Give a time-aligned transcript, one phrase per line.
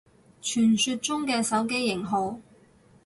[0.41, 2.39] 傳說中嘅手機型號